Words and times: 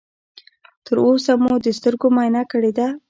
تر 0.85 0.97
اوسه 1.07 1.33
مو 1.41 1.53
د 1.65 1.67
سترګو 1.77 2.07
معاینه 2.15 2.41
کړې 2.51 2.71
ده؟ 2.77 2.87